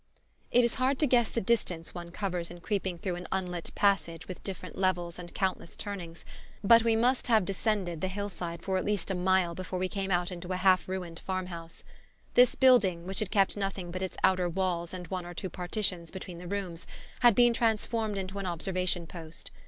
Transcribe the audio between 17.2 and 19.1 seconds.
been transformed into an observation